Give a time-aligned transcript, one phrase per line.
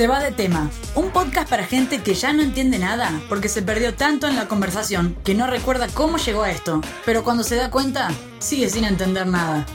[0.00, 0.70] Se va de tema.
[0.94, 4.48] Un podcast para gente que ya no entiende nada porque se perdió tanto en la
[4.48, 6.80] conversación que no recuerda cómo llegó a esto.
[7.04, 8.08] Pero cuando se da cuenta,
[8.38, 9.66] sigue sin entender nada.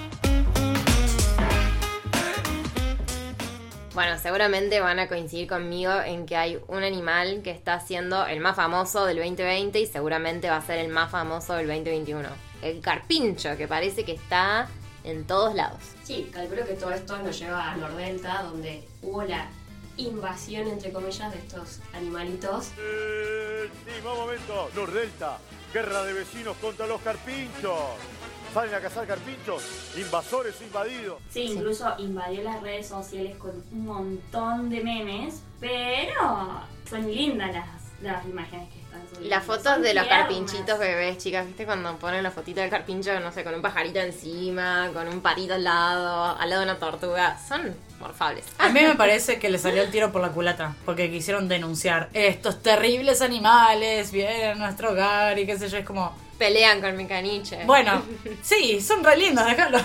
[3.93, 8.39] Bueno, seguramente van a coincidir conmigo en que hay un animal que está siendo el
[8.39, 12.27] más famoso del 2020 y seguramente va a ser el más famoso del 2021.
[12.63, 14.69] El carpincho, que parece que está
[15.03, 15.83] en todos lados.
[16.03, 19.51] Sí, calculo que todo esto nos lleva a Nordelta, donde hubo la
[19.97, 22.71] invasión, entre comillas, de estos animalitos.
[23.87, 25.37] Último momento, Nordelta,
[25.73, 27.79] guerra de vecinos contra los carpinchos.
[28.53, 29.63] Salen a cazar carpinchos,
[29.97, 31.21] invasores invadidos.
[31.29, 37.74] Sí, incluso invadió las redes sociales con un montón de memes, pero son lindas las,
[38.01, 39.29] las imágenes que están subiendo.
[39.29, 40.27] Las fotos Son de los tiernas.
[40.27, 41.65] carpinchitos bebés, chicas, ¿viste?
[41.65, 45.53] Cuando ponen la fotito del carpincho, no sé, con un pajarito encima, con un patito
[45.55, 47.37] al lado, al lado de una tortuga.
[47.47, 48.45] Son morfables.
[48.59, 52.09] A mí me parece que le salió el tiro por la culata porque quisieron denunciar
[52.13, 55.77] estos terribles animales vienen a nuestro hogar y qué sé yo.
[55.77, 57.63] Es como, Pelean con mi caniche.
[57.65, 58.03] bueno,
[58.43, 59.79] sí, son re lindos, déjalo.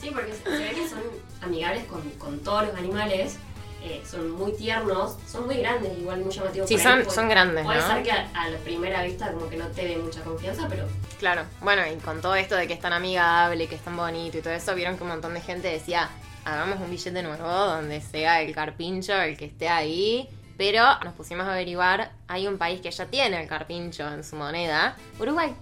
[0.00, 1.00] Sí, porque se, se ve que son
[1.40, 3.36] amigables con, con todos los animales.
[3.82, 6.68] Eh, son muy tiernos, son muy grandes, igual muy llamativos.
[6.68, 7.86] Sí, por son- ahí puede- son grandes, Puede ¿no?
[7.86, 10.84] ser que a, a la primera vista como que no te dé mucha confianza, pero
[11.18, 14.38] Claro, bueno, y con todo esto de que es tan amigable, que es tan bonito
[14.38, 16.08] y todo eso, vieron que un montón de gente decía,
[16.44, 20.28] hagamos un billete nuevo donde sea el carpincho el que esté ahí.
[20.56, 24.34] Pero nos pusimos a averiguar, hay un país que ya tiene el carpincho en su
[24.34, 25.54] moneda, Uruguay.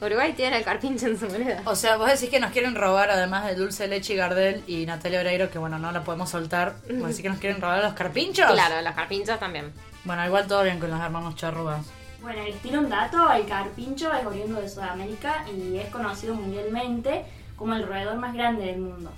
[0.00, 1.62] Uruguay tiene el carpincho en su moneda.
[1.64, 4.86] O sea, vos decís que nos quieren robar, además de Dulce Leche y Gardel y
[4.86, 6.76] Natalia Oreiro, que bueno, no la podemos soltar.
[6.88, 8.50] ¿Vos decís que nos quieren robar los carpinchos?
[8.52, 9.72] Claro, los carpinchos también.
[10.04, 11.84] Bueno, igual todo bien con los hermanos charrugas.
[12.20, 17.24] Bueno, les tiro un dato, el carpincho es oriundo de Sudamérica y es conocido mundialmente
[17.56, 19.10] como el roedor más grande del mundo.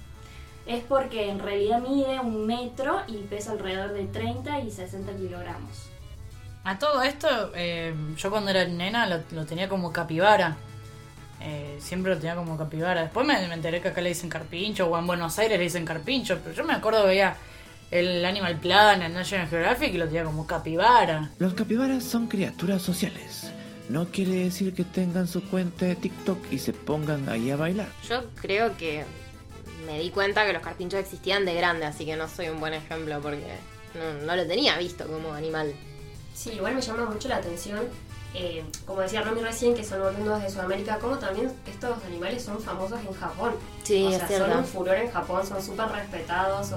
[0.67, 5.89] Es porque en realidad mide un metro y pesa alrededor de 30 y 60 kilogramos.
[6.65, 10.57] A todo esto, eh, yo cuando era nena lo, lo tenía como capibara.
[11.41, 13.03] Eh, siempre lo tenía como capibara.
[13.03, 15.85] Después me, me enteré que acá le dicen carpincho, o en Buenos Aires le dicen
[15.85, 16.39] carpincho.
[16.43, 17.37] Pero yo me acuerdo que veía
[17.91, 21.31] el Animal Planet, el National Geographic y lo tenía como capibara.
[21.39, 23.51] Los capibaras son criaturas sociales.
[23.89, 27.89] No quiere decir que tengan su cuenta de TikTok y se pongan ahí a bailar.
[28.09, 29.05] Yo creo que
[29.87, 32.75] me di cuenta que los carpinchos existían de grande, así que no soy un buen
[32.75, 33.57] ejemplo porque
[33.95, 35.73] no, no lo tenía visto como animal.
[36.35, 37.81] Sí, igual me llama mucho la atención,
[38.35, 42.61] eh, como decía Romy recién, que son oriundos de Sudamérica, como también estos animales son
[42.61, 43.55] famosos en Japón.
[43.83, 46.73] Sí, o sea, son un furor en Japón, son súper respetados.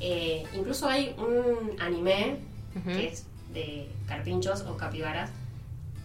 [0.00, 2.38] eh, incluso hay un anime
[2.84, 5.30] que es de carpinchos o capibaras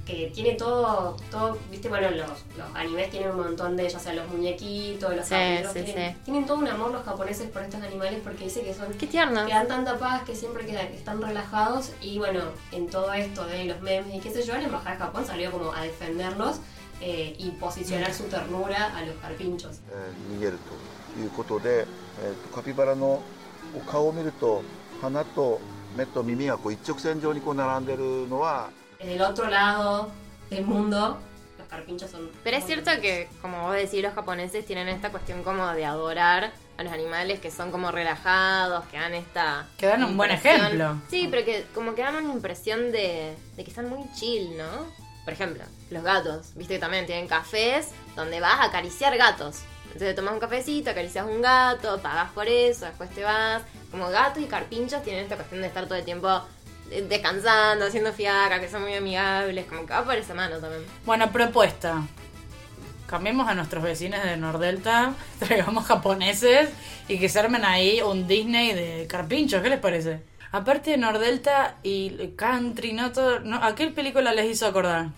[0.07, 2.29] que tiene todo, todo, viste, bueno, los,
[2.59, 6.13] los animes tienen un montón de, ya sea los muñequitos, los Sí, carpinchos, sí, tienen,
[6.15, 6.19] sí.
[6.25, 9.47] tienen todo un amor los japoneses por estos animales porque dice que son Qué tierno.
[9.47, 12.41] que dan tanta paz que siempre quedan, están relajados y bueno,
[12.73, 15.53] en todo esto de los memes y qué sé yo, la embajada de Japón salió
[15.53, 16.57] como a defenderlos
[17.01, 19.81] eh, y posicionar su ternura a los carpinchos.
[19.91, 20.59] えー逃げる
[21.15, 21.87] ということで、
[22.25, 23.23] えーとカピバラの
[23.77, 24.63] お顔を見ると
[25.01, 25.61] 鼻と
[25.97, 30.10] 目と耳がこう一直線上にこう並んでるのは en el otro lado
[30.50, 31.20] del mundo,
[31.58, 32.30] los carpinchos son...
[32.44, 36.52] Pero es cierto que, como vos decís, los japoneses tienen esta cuestión como de adorar
[36.78, 39.68] a los animales que son como relajados, que dan esta...
[39.78, 41.02] Que dan un buen impresión- ejemplo.
[41.10, 44.86] Sí, pero que como que dan una impresión de, de que están muy chill, ¿no?
[45.24, 49.58] Por ejemplo, los gatos, viste que también tienen cafés donde vas a acariciar gatos.
[49.88, 53.64] Entonces tomas un cafecito, acaricias un gato, pagas por eso, después te vas.
[53.92, 56.30] Como gatos y carpinchos tienen esta cuestión de estar todo el tiempo
[56.90, 60.84] descansando, haciendo fiaca, que son muy amigables, como que va por esa mano también.
[61.06, 62.02] Bueno, propuesta.
[63.08, 66.70] Cambiemos a nuestros vecinos de Nordelta, traigamos japoneses
[67.08, 70.22] y que se armen ahí un Disney de carpinchos, ¿qué les parece?
[70.52, 73.12] Aparte de Nordelta y Country, ¿no?
[73.12, 75.10] Todo, no ¿A qué película les hizo acordar?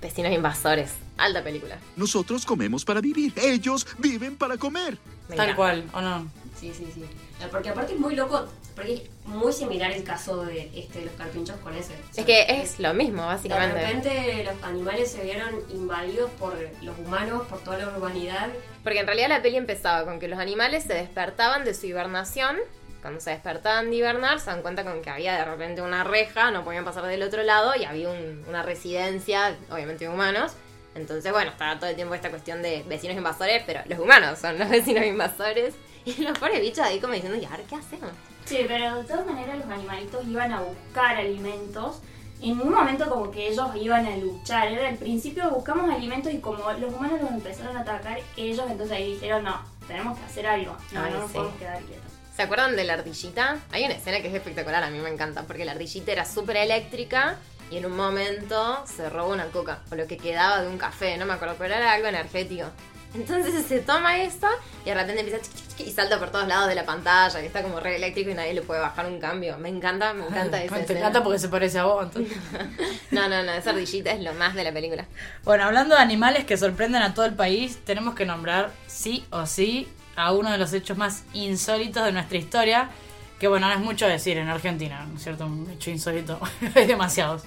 [0.00, 0.92] Vecinos invasores.
[1.16, 1.78] Alta película.
[1.96, 4.98] Nosotros comemos para vivir, ellos viven para comer.
[5.28, 6.28] Me Tal cual, ¿o no?
[6.58, 7.02] Sí, sí, sí.
[7.02, 11.04] Eh, Porque aparte es muy loco, porque es muy similar el caso de, este, de
[11.06, 11.92] los carpinchos con ese.
[11.92, 13.80] O sea, Es que es lo mismo, De básicamente.
[13.80, 18.48] repente los animales se vieron invadidos por los humanos, por toda la urbanidad.
[18.82, 22.56] Porque en realidad la peli empezaba con que los animales se despertaban de su hibernación.
[23.00, 26.50] Cuando se despertaban de hibernar, se dan cuenta con que había de repente una reja,
[26.50, 30.52] no podían pasar del otro lado y había un- una residencia, obviamente de humanos.
[30.94, 34.58] Entonces, bueno, estaba todo el tiempo esta cuestión de vecinos invasores, pero los humanos son
[34.58, 35.74] los vecinos invasores.
[36.06, 38.10] Y los pobres bichos ahí como diciendo, ¿y ahora qué hacemos?
[38.44, 42.00] Sí, pero de todas maneras los animalitos iban a buscar alimentos.
[42.42, 44.68] En un momento como que ellos iban a luchar.
[44.68, 48.96] Era al principio buscamos alimentos y como los humanos los empezaron a atacar, ellos entonces
[48.96, 50.76] ahí dijeron, no, tenemos que hacer algo.
[50.92, 51.36] No, Ay, no nos sí.
[51.36, 52.12] podemos quedar quietos.
[52.36, 53.58] ¿Se acuerdan de la ardillita?
[53.70, 56.56] Hay una escena que es espectacular, a mí me encanta, porque la ardillita era súper
[56.56, 57.36] eléctrica
[57.70, 61.16] y en un momento se robó una coca, o lo que quedaba de un café,
[61.16, 62.66] no me acuerdo, pero era algo energético.
[63.14, 64.48] Entonces se toma esto
[64.84, 67.46] y de repente empieza chiqui, chiqui, y salta por todos lados de la pantalla, que
[67.46, 69.56] está como re eléctrico y nadie le puede bajar un cambio.
[69.58, 70.98] Me encanta, me encanta esa Te escena.
[71.00, 72.36] encanta porque se parece a vos, entonces.
[73.12, 75.04] No, no, no, esa ardillita es lo más de la película.
[75.44, 79.46] Bueno, hablando de animales que sorprenden a todo el país, tenemos que nombrar sí o
[79.46, 82.90] sí a uno de los hechos más insólitos de nuestra historia,
[83.38, 85.46] que bueno, no es mucho decir en Argentina, ¿no es cierto?
[85.46, 86.40] Un hecho insólito,
[86.74, 87.42] hay demasiados.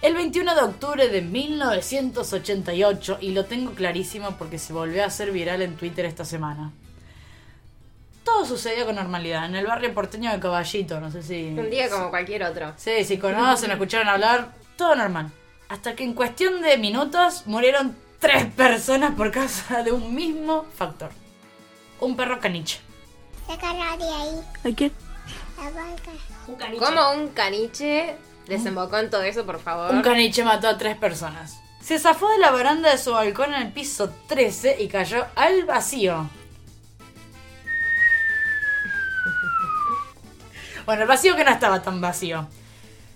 [0.00, 5.32] El 21 de octubre de 1988, y lo tengo clarísimo porque se volvió a hacer
[5.32, 6.70] viral en Twitter esta semana.
[8.22, 11.48] Todo sucedió con normalidad, en el barrio porteño de Caballito, no sé si...
[11.48, 12.74] Un día como cualquier otro.
[12.76, 15.32] Sí, si conocen, escucharon hablar, todo normal.
[15.68, 21.10] Hasta que en cuestión de minutos murieron tres personas por causa de un mismo factor.
[21.98, 22.78] Un perro caniche.
[23.48, 24.72] De ahí.
[24.72, 24.92] ¿A quién?
[25.56, 26.12] La vaca.
[26.46, 26.84] Un caniche.
[26.84, 28.14] ¿Cómo un caniche
[28.48, 29.92] desembocó en todo eso, por favor?
[29.92, 31.60] Un caniche mató a tres personas.
[31.80, 35.64] Se zafó de la baranda de su balcón en el piso 13 y cayó al
[35.64, 36.28] vacío.
[40.86, 42.48] Bueno, el vacío que no estaba tan vacío.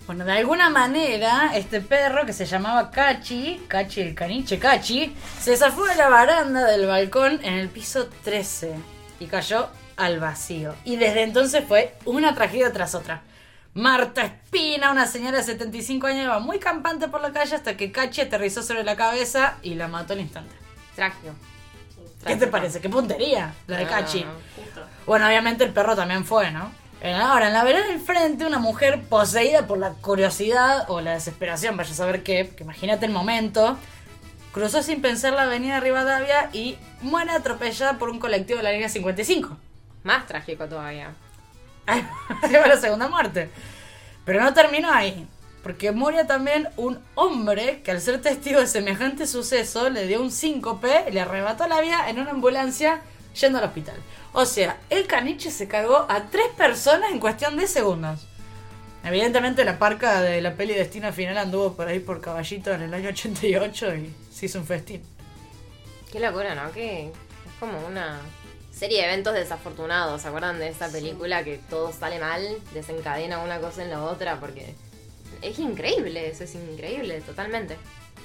[0.05, 5.57] Bueno, de alguna manera, este perro que se llamaba Cachi, Cachi el caniche Cachi, se
[5.57, 8.75] zafó de la baranda del balcón en el piso 13
[9.19, 10.75] y cayó al vacío.
[10.83, 13.23] Y desde entonces fue una tragedia tras otra.
[13.73, 17.91] Marta Espina, una señora de 75 años, iba muy campante por la calle hasta que
[17.91, 20.53] Cachi aterrizó sobre la cabeza y la mató al instante.
[20.95, 21.33] Trágico.
[22.25, 22.79] ¿Qué te parece?
[22.79, 24.25] ¿Qué puntería la de No, Cachi?
[25.07, 26.71] Bueno, obviamente el perro también fue, ¿no?
[27.03, 31.75] Ahora, en la vereda del frente, una mujer poseída por la curiosidad o la desesperación,
[31.75, 33.77] vaya a saber qué, que imagínate el momento,
[34.53, 38.87] cruzó sin pensar la avenida Rivadavia y muere atropellada por un colectivo de la línea
[38.87, 39.57] 55.
[40.03, 41.13] Más trágico todavía.
[41.87, 43.49] Va la segunda muerte.
[44.25, 45.27] Pero no terminó ahí.
[45.61, 50.31] Porque muere también un hombre que al ser testigo de semejante suceso le dio un
[50.31, 53.01] síncope y le arrebató la vida en una ambulancia
[53.39, 53.95] yendo al hospital.
[54.33, 58.27] O sea, el caniche se cargó a tres personas en cuestión de segundos.
[59.05, 62.93] Evidentemente la parca de la peli Destino Final anduvo por ahí por caballito en el
[62.93, 65.01] año 88 y se hizo un festín.
[66.11, 66.71] Qué locura, ¿no?
[66.71, 67.11] Que es
[67.59, 68.19] como una
[68.73, 70.21] serie de eventos desafortunados.
[70.21, 72.41] ¿Se acuerdan de esa película que todo sale mal,
[72.73, 74.39] desencadena una cosa en la otra?
[74.39, 74.75] Porque
[75.41, 77.77] es increíble, eso es increíble, totalmente.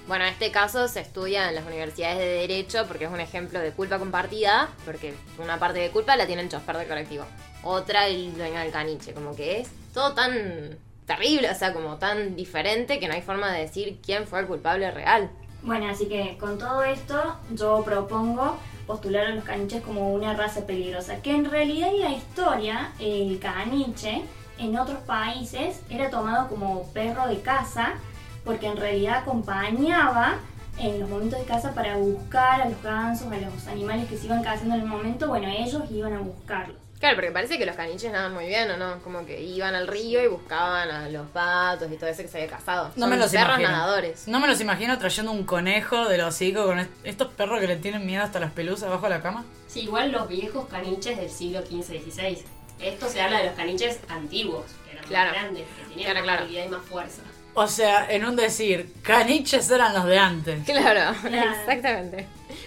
[0.06, 3.60] Bueno, en este caso se estudia en las universidades de Derecho porque es un ejemplo
[3.60, 7.24] de culpa compartida, porque una parte de culpa la tiene el chofer del colectivo,
[7.62, 12.36] otra el dueño del caniche, como que es todo tan terrible, o sea, como tan
[12.36, 15.30] diferente que no hay forma de decir quién fue el culpable real.
[15.62, 18.58] Bueno, así que con todo esto yo propongo
[18.88, 23.38] postular a los caniches como una raza peligrosa, que en realidad en la historia el
[23.38, 24.24] caniche
[24.58, 27.92] en otros países era tomado como perro de caza,
[28.44, 30.38] porque en realidad acompañaba
[30.78, 34.26] en los momentos de caza para buscar a los gansos, a los animales que se
[34.26, 36.87] iban cazando en el momento, bueno, ellos iban a buscarlos.
[36.98, 38.98] Claro, porque parece que los caniches nadan muy bien, ¿o no?
[39.04, 42.38] Como que iban al río y buscaban a los patos y todo eso que se
[42.38, 42.88] había cazado.
[42.96, 43.68] No Son me los perros imagino.
[43.70, 44.26] nadadores.
[44.26, 47.76] No me los imagino trayendo un conejo del hocico con est- estos perros que le
[47.76, 49.44] tienen miedo hasta las pelusas abajo de la cama.
[49.68, 52.42] Sí, igual los viejos caniches del siglo XV-XVI.
[52.80, 55.30] Esto se habla de los caniches antiguos, que eran Claro.
[55.30, 56.40] más grandes, que tenían Claro, más claro.
[56.42, 57.22] movilidad y más fuerza.
[57.54, 60.64] O sea, en un decir, caniches eran los de antes.
[60.64, 61.50] Claro, Claro.
[61.60, 62.26] exactamente.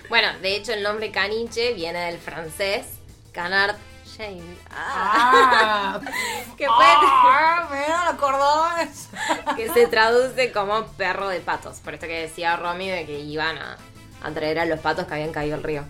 [0.09, 2.85] Bueno, de hecho el nombre caniche viene del francés
[3.33, 3.75] canard
[4.21, 4.57] Shane.
[4.69, 5.99] Ah, Ah,
[6.57, 9.09] que, fue- ah, mira los cordones.
[9.55, 11.77] que se traduce como perro de patos.
[11.79, 13.77] Por esto que decía Romy de que iban a,
[14.23, 15.83] a traer a los patos que habían caído al río.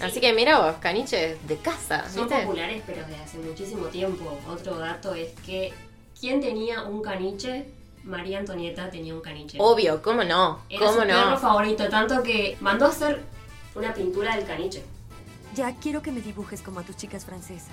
[0.00, 2.42] Así que mira vos, caniches de casa, Son ¿viste?
[2.44, 4.38] populares, pero desde hace muchísimo tiempo.
[4.48, 5.72] Otro dato es que,
[6.18, 7.66] ¿quién tenía un caniche?
[8.04, 9.56] María Antonieta tenía un caniche.
[9.60, 10.60] Obvio, ¿cómo no?
[10.68, 13.22] Era ¿Cómo su perro favorito, tanto que mandó a hacer
[13.74, 14.84] una pintura del caniche.
[15.56, 17.72] Ya quiero que me dibujes como a tus chicas francesas.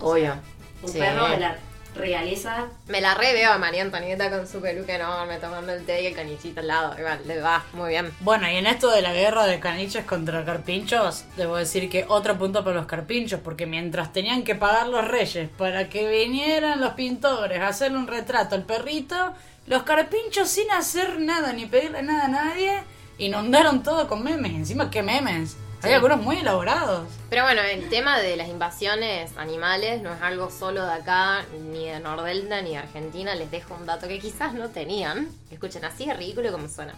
[0.00, 0.34] Obvio.
[0.82, 0.98] Un Sí.
[0.98, 1.56] perro de la
[1.94, 2.66] realeza.
[2.88, 6.06] Me la re veo a María Antonieta con su peluca enorme tomando el té y
[6.08, 6.94] el canichito al lado.
[6.98, 8.12] Igual, le va muy bien.
[8.20, 12.36] Bueno, y en esto de la guerra de caniches contra carpinchos, debo decir que otro
[12.36, 16.92] punto para los carpinchos, porque mientras tenían que pagar los reyes para que vinieran los
[16.92, 19.32] pintores a hacerle un retrato al perrito,
[19.66, 22.82] los carpinchos sin hacer nada ni pedirle nada a nadie,
[23.16, 24.52] inundaron todo con memes.
[24.52, 25.56] Encima, ¿qué memes?
[25.82, 27.08] Hay algunos muy elaborados.
[27.30, 31.86] Pero bueno, el tema de las invasiones animales no es algo solo de acá, ni
[31.86, 33.34] de Nordelta, ni de Argentina.
[33.34, 35.28] Les dejo un dato que quizás no tenían.
[35.50, 36.94] Escuchen, así de ridículo como suena.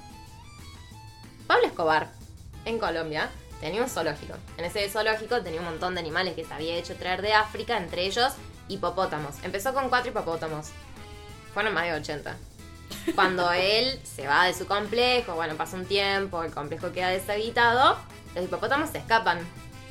[1.46, 2.08] Pablo Escobar,
[2.64, 3.30] en Colombia,
[3.60, 4.34] tenía un zoológico.
[4.56, 7.76] En ese zoológico tenía un montón de animales que se había hecho traer de África,
[7.76, 8.34] entre ellos
[8.68, 9.36] hipopótamos.
[9.42, 10.68] Empezó con cuatro hipopótamos.
[11.52, 12.36] Fueron más de 80.
[13.14, 17.96] Cuando él se va de su complejo, bueno, pasa un tiempo, el complejo queda deshabitado,
[18.38, 19.38] los hipopótamos se escapan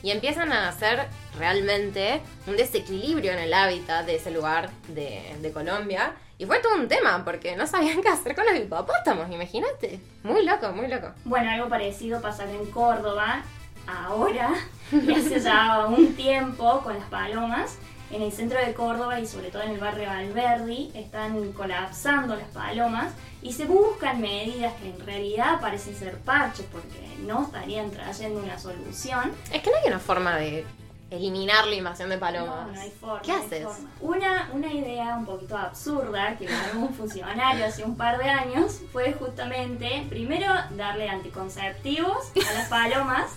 [0.02, 6.14] y empiezan a hacer realmente un desequilibrio en el hábitat de ese lugar de, Colombia.
[6.38, 10.00] Y fue todo un tema, porque no sabían qué hacer con los hipopótamos, imagínate.
[10.24, 11.12] Muy loco, muy loco.
[11.26, 13.42] Bueno, algo parecido pasa en Córdoba,
[13.88, 14.54] ahora,
[14.92, 17.78] y hace ya un tiempo con las palomas.
[18.10, 22.48] En el centro de Córdoba y sobre todo en el barrio Alberdi están colapsando las
[22.50, 28.40] palomas y se buscan medidas que en realidad parecen ser parches porque no estarían trayendo
[28.40, 29.34] una solución.
[29.52, 30.66] Es que no hay una forma de
[31.10, 32.68] eliminar la invasión de palomas.
[32.68, 33.22] No, no hay forma.
[33.22, 33.64] ¿Qué no haces?
[33.64, 33.90] forma.
[34.02, 38.82] Una, una idea un poquito absurda que ganó un funcionario hace un par de años
[38.92, 43.32] fue justamente, primero, darle anticonceptivos a las palomas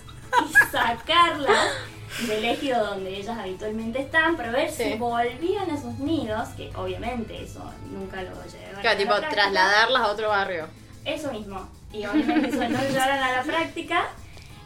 [0.48, 1.68] y sacarlas
[2.26, 4.84] del ejido donde ellas habitualmente están, para ver Sí.
[4.84, 9.30] si volvían a sus nidos, que obviamente eso nunca lo llevaron Claro, tipo, práctica.
[9.42, 10.66] trasladarlas a otro barrio.
[11.04, 11.68] Eso mismo.
[11.92, 14.08] Y obviamente eso no lo llevaron a la práctica.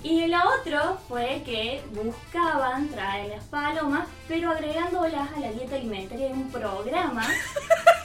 [0.03, 6.27] Y lo otro fue que buscaban traer las palomas, pero agregándolas a la dieta alimentaria
[6.27, 7.27] de un programa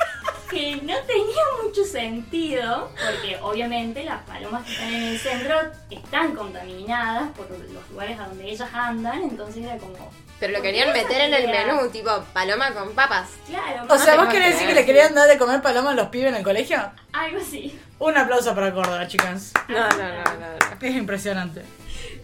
[0.50, 5.56] que no tenía mucho sentido, porque obviamente las palomas que están en el centro
[5.90, 10.12] están contaminadas por los lugares a donde ellas andan, entonces era como...
[10.40, 13.30] Pero lo ¿por qué querían meter en el menú, tipo paloma con papas.
[13.46, 16.08] Claro, O sea, ¿vos querés decir que le querían dar de comer paloma a los
[16.08, 16.78] pibes en el colegio?
[17.12, 17.78] algo así.
[18.00, 19.54] Un aplauso para Córdoba, chicas.
[19.68, 20.80] No, no, no, no.
[20.80, 20.88] no.
[20.88, 21.64] Es impresionante.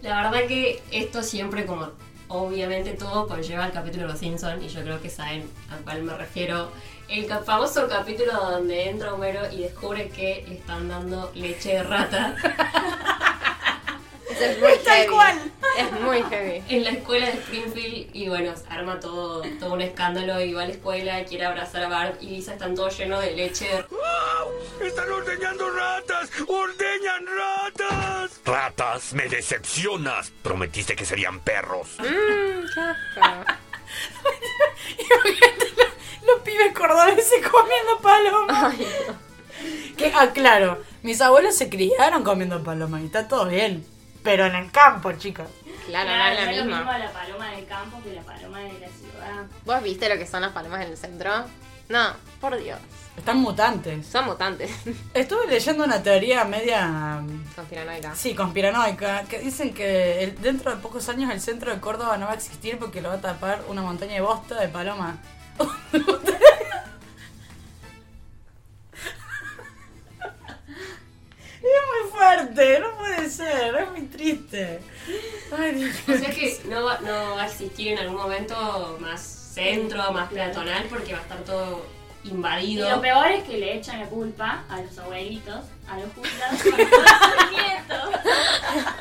[0.02, 1.90] La verdad que esto siempre como
[2.28, 6.02] obviamente todo conlleva al capítulo de los Simpsons y yo creo que saben a cuál
[6.02, 6.70] me refiero.
[7.08, 12.34] El famoso capítulo donde entra Homero y descubre que le están dando leche de rata
[14.28, 15.08] Eso es muy Tal heavy.
[15.12, 15.38] cual.
[15.78, 16.62] Es muy heavy.
[16.68, 20.62] en la escuela de Springfield y bueno, se arma todo, todo un escándalo y va
[20.62, 23.84] a la escuela, quiere abrazar a Bart y Lisa están todos llenos de leche de
[24.86, 26.30] ¡Están ordeñando ratas!
[26.48, 28.40] ¡Ordeñan ratas!
[28.44, 30.30] Ratas, me decepcionas.
[30.42, 31.88] Prometiste que serían perros.
[31.98, 33.52] Mmm, qué asco.
[36.26, 38.74] Los, pibes cordobeses comiendo palomas.
[38.78, 39.96] Ay, no.
[39.96, 43.84] Que, ah, claro, mis abuelos se criaron comiendo palomas y está todo bien.
[44.22, 45.48] Pero en el campo, chicas.
[45.86, 46.78] Claro, Claro, no es no la es lo misma.
[46.78, 49.44] mismo la paloma del campo que la paloma de la ciudad.
[49.64, 51.30] ¿Vos viste lo que son las palomas en el centro?
[51.88, 52.08] No,
[52.40, 52.78] por Dios.
[53.16, 54.04] Están mutantes.
[54.08, 54.70] Son mutantes.
[55.14, 57.22] Estuve leyendo una teoría media.
[57.54, 58.14] Conspiranoica.
[58.16, 62.26] Sí, conspiranoica, que dicen que el- dentro de pocos años el centro de Córdoba no
[62.26, 65.18] va a existir porque lo va a tapar una montaña de bosta de paloma.
[71.56, 74.80] Es muy fuerte, no puede ser, es muy triste.
[75.58, 75.96] Ay, Dios.
[76.08, 80.30] O sea que no va, no va a existir en algún momento más centro, más
[80.30, 81.86] peatonal, porque va a estar todo
[82.24, 82.90] Y invadido.
[82.90, 86.78] lo peor es que le echan la culpa a los abuelitos, a los jubilados por
[86.78, 88.20] los nietos,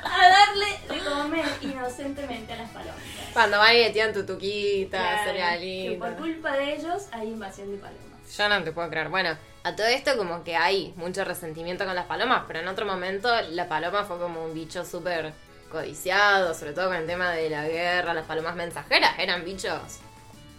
[0.04, 2.96] a darle de comer inocentemente a las palomas.
[3.36, 6.00] Cuando van y le tiran tutuquita, Claro, que cerealito.
[6.06, 8.36] por culpa de ellos hay invasión de palomas.
[8.38, 9.10] Yo no te puedo creer.
[9.10, 12.86] Bueno, a todo esto como que hay mucho resentimiento con las palomas, pero en otro
[12.86, 15.34] momento la paloma fue como un bicho súper
[15.70, 20.00] codiciado, sobre todo con el tema de la guerra, las palomas mensajeras eran bichos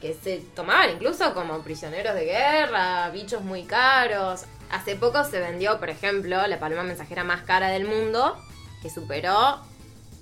[0.02, 4.44] que se tomaban incluso como prisioneros de guerra, bichos muy caros.
[4.70, 8.36] Hace poco se vendió, por ejemplo, la paloma mensajera más cara del mundo,
[8.82, 9.62] que superó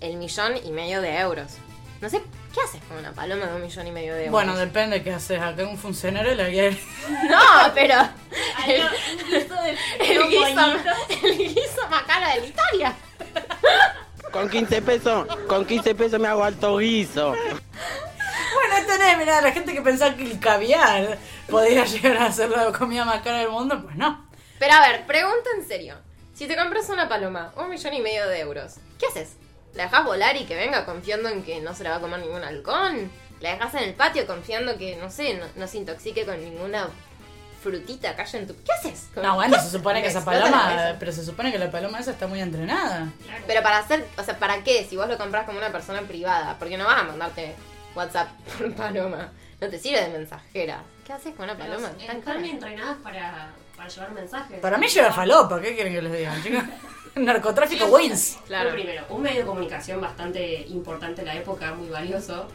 [0.00, 1.56] el millón y medio de euros.
[2.00, 2.22] No sé,
[2.54, 4.32] ¿qué haces con una paloma de un millón y medio de euros?
[4.32, 5.40] Bueno, depende qué haces.
[5.40, 6.78] Acá un funcionario le quiere.
[7.28, 7.96] No, pero
[8.66, 9.70] guiso de
[10.14, 10.90] el guiso, bonito.
[11.22, 12.94] el guiso más caro de la historia.
[14.30, 17.30] Con 15 pesos, con 15 pesos me hago alto guiso.
[17.30, 21.18] Bueno, tenés, mirá, la gente que pensaba que el caviar
[21.48, 24.28] podía llegar a ser la comida más cara del mundo, pues no.
[24.58, 25.96] Pero a ver, pregunta en serio.
[26.34, 29.36] Si te compras una paloma, un millón y medio de euros, ¿qué haces?
[29.74, 32.20] ¿La dejas volar y que venga confiando en que no se la va a comer
[32.20, 33.10] ningún halcón?
[33.40, 36.88] ¿La dejas en el patio confiando que, no sé, no, no se intoxique con ninguna
[37.62, 38.54] frutita que haya en tu...
[38.62, 39.08] ¿Qué haces?
[39.16, 42.26] No, bueno, se supone que esa paloma, pero se supone que la paloma esa está
[42.26, 43.08] muy entrenada.
[43.46, 44.86] Pero para hacer, o sea, ¿para qué?
[44.88, 47.56] Si vos lo compras como una persona privada, porque no vas a mandarte
[47.94, 48.28] WhatsApp
[48.58, 49.32] por paloma.
[49.60, 50.82] No te sirve de mensajera.
[51.06, 51.90] ¿Qué haces con una Pero paloma?
[52.06, 54.60] Tan están entrenadas para, para llevar mensajes.
[54.60, 56.62] Para mí lleva falopa, ¿qué quieren que les diga, chicos?
[57.16, 58.38] Narcotráfico wins.
[58.46, 58.70] Claro.
[58.70, 62.46] Fue primero, un medio de comunicación bastante importante en la época, muy valioso.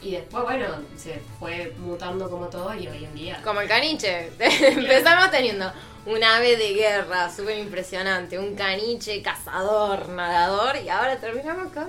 [0.00, 3.40] Y después, bueno, se fue mutando como todo y hoy en día.
[3.42, 4.30] Como el caniche.
[4.38, 5.72] Empezamos teniendo
[6.06, 11.88] un ave de guerra súper impresionante, un caniche cazador, nadador, y ahora terminamos con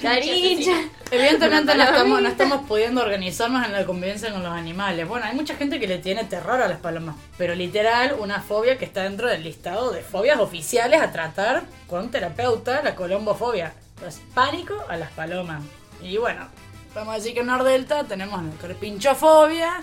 [0.00, 0.72] Cariño.
[1.10, 2.28] Evidentemente no estamos, no palomita.
[2.30, 5.08] estamos pudiendo organizarnos en la convivencia con los animales.
[5.08, 8.78] Bueno, hay mucha gente que le tiene terror a las palomas, pero literal una fobia
[8.78, 13.72] que está dentro del listado de fobias oficiales a tratar con terapeuta, la colombofobia.
[13.96, 15.62] Entonces, pánico a las palomas.
[16.02, 16.46] Y bueno,
[16.94, 19.82] vamos a decir que en Nordelta tenemos la carpinchofobia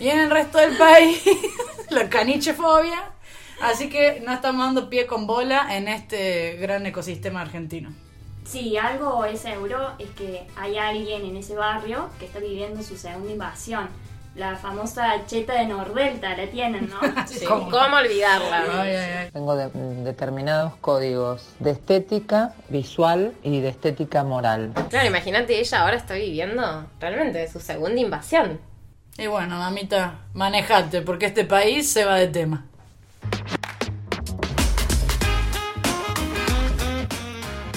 [0.00, 1.22] y en el resto del país
[1.90, 3.10] la canichefobia.
[3.60, 7.92] Así que no estamos dando pie con bola en este gran ecosistema argentino.
[8.44, 12.96] Sí, algo es seguro es que hay alguien en ese barrio que está viviendo su
[12.96, 13.88] segunda invasión.
[14.34, 16.98] La famosa cheta de Nordelta, la tienen, ¿no?
[17.26, 19.28] Sí, ¿Cómo olvidarla?
[19.32, 19.68] Tengo de-
[20.04, 24.72] determinados códigos de estética visual y de estética moral.
[24.88, 28.58] Claro, imagínate, ella ahora está viviendo realmente su segunda invasión.
[29.18, 32.64] Y bueno, mamita, manejate, porque este país se va de tema.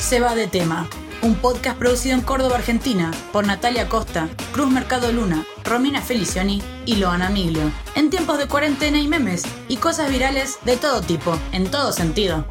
[0.06, 0.88] Se va de tema.
[1.24, 6.98] Un podcast producido en Córdoba, Argentina, por Natalia Costa, Cruz Mercado Luna, Romina Felicioni y
[6.98, 7.72] Loana Miglio.
[7.96, 12.46] En tiempos de cuarentena y memes y cosas virales de todo tipo, en todo sentido.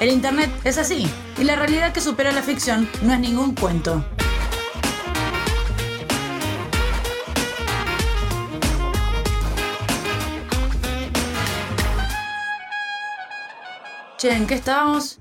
[0.00, 4.04] El internet es así, y la realidad que supera la ficción no es ningún cuento.
[14.18, 15.19] Che, ¿en qué estábamos?